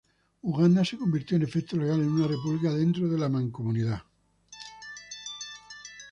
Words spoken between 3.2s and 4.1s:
Mancomunidad.